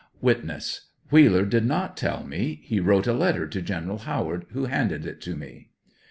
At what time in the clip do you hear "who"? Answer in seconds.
4.49-4.65